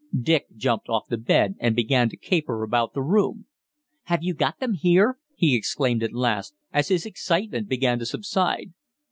[0.23, 3.45] Dick jumped off the bed and began to caper about the room.
[4.05, 8.73] "Have you got them here?" he exclaimed at last, as his excitement began to subside.